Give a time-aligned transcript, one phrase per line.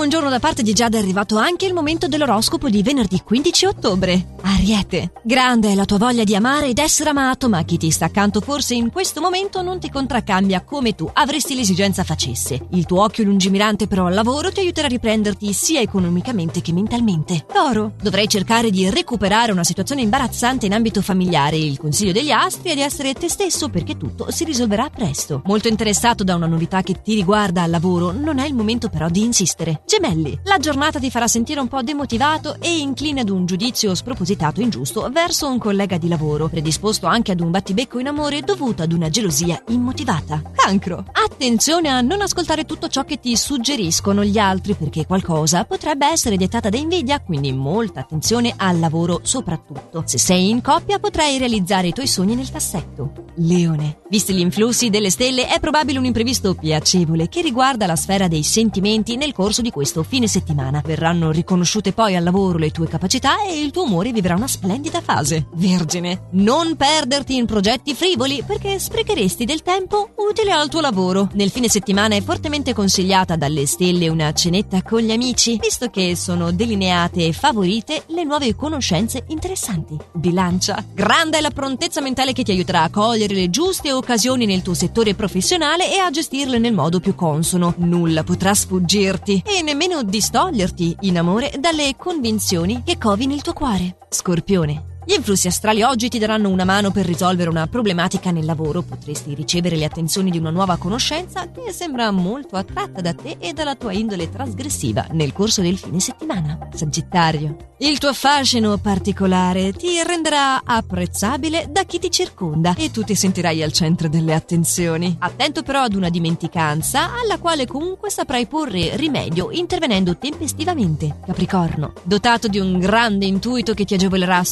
[0.00, 4.28] buongiorno da parte di Giada è arrivato anche il momento dell'oroscopo di venerdì 15 ottobre.
[4.40, 8.06] Ariete, grande è la tua voglia di amare ed essere amato, ma chi ti sta
[8.06, 12.66] accanto forse in questo momento non ti contraccambia come tu avresti l'esigenza facesse.
[12.70, 17.44] Il tuo occhio lungimirante però al lavoro ti aiuterà a riprenderti sia economicamente che mentalmente.
[17.52, 21.58] Toro, dovrai cercare di recuperare una situazione imbarazzante in ambito familiare.
[21.58, 25.42] Il consiglio degli astri è di essere te stesso perché tutto si risolverà presto.
[25.44, 29.10] Molto interessato da una novità che ti riguarda al lavoro, non è il momento però
[29.10, 29.82] di insistere.
[29.90, 34.60] Gemelli, la giornata ti farà sentire un po' demotivato e incline ad un giudizio spropositato
[34.60, 38.84] e ingiusto verso un collega di lavoro, predisposto anche ad un battibecco in amore dovuto
[38.84, 40.42] ad una gelosia immotivata.
[40.54, 46.06] Cancro, attenzione a non ascoltare tutto ciò che ti suggeriscono gli altri perché qualcosa potrebbe
[46.06, 50.04] essere dettata da invidia, quindi molta attenzione al lavoro soprattutto.
[50.06, 53.24] Se sei in coppia potrai realizzare i tuoi sogni nel cassetto.
[53.42, 58.28] Leone, visti gli influssi delle stelle è probabile un imprevisto piacevole che riguarda la sfera
[58.28, 60.82] dei sentimenti nel corso di questo fine settimana.
[60.84, 65.00] Verranno riconosciute poi al lavoro le tue capacità e il tuo umore vivrà una splendida
[65.00, 65.46] fase.
[65.54, 71.30] Vergine, non perderti in progetti frivoli perché sprecheresti del tempo utile al tuo lavoro.
[71.32, 76.14] Nel fine settimana è fortemente consigliata dalle stelle una cenetta con gli amici, visto che
[76.14, 79.96] sono delineate e favorite le nuove conoscenze interessanti.
[80.12, 84.62] Bilancia, grande è la prontezza mentale che ti aiuterà a cogliere le giuste occasioni nel
[84.62, 87.74] tuo settore professionale e a gestirle nel modo più consono.
[87.78, 93.96] Nulla potrà sfuggirti e nemmeno distoglierti in amore dalle convinzioni che covi nel tuo cuore.
[94.08, 94.98] Scorpione.
[95.02, 98.82] Gli influssi astrali oggi ti daranno una mano per risolvere una problematica nel lavoro.
[98.82, 103.52] Potresti ricevere le attenzioni di una nuova conoscenza che sembra molto attratta da te e
[103.54, 106.68] dalla tua indole trasgressiva nel corso del fine settimana.
[106.74, 107.56] Sagittario.
[107.78, 113.62] Il tuo fascino particolare ti renderà apprezzabile da chi ti circonda e tu ti sentirai
[113.62, 115.16] al centro delle attenzioni.
[115.18, 121.20] Attento però ad una dimenticanza alla quale comunque saprai porre rimedio intervenendo tempestivamente.
[121.24, 121.94] Capricorno.
[122.02, 124.44] Dotato di un grande intuito che ti agevolerà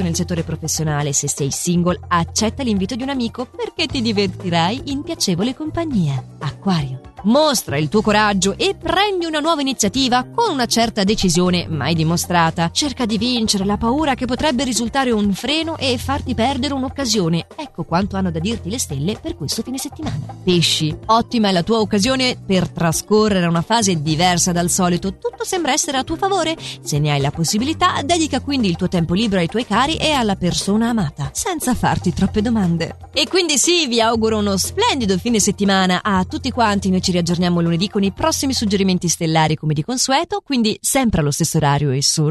[0.00, 4.82] soprattutto nel settore professionale, se sei single, accetta l'invito di un amico perché ti divertirai
[4.86, 6.22] in piacevole compagnia.
[6.38, 7.09] Acquario.
[7.24, 12.70] Mostra il tuo coraggio e prendi una nuova iniziativa con una certa decisione mai dimostrata.
[12.72, 17.46] Cerca di vincere la paura che potrebbe risultare un freno e farti perdere un'occasione.
[17.56, 20.18] Ecco quanto hanno da dirti le stelle per questo fine settimana.
[20.42, 25.18] Pesci, ottima è la tua occasione per trascorrere una fase diversa dal solito.
[25.18, 26.56] Tutto sembra essere a tuo favore.
[26.80, 30.12] Se ne hai la possibilità, dedica quindi il tuo tempo libero ai tuoi cari e
[30.12, 32.96] alla persona amata, senza farti troppe domande.
[33.12, 36.88] E quindi sì, vi auguro uno splendido fine settimana a tutti quanti.
[36.90, 41.20] Noi ci ci riaggiorniamo lunedì con i prossimi suggerimenti stellari come di consueto, quindi sempre
[41.20, 42.28] allo stesso orario e solo